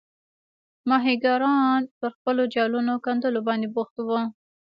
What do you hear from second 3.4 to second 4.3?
باندې بوخت وو.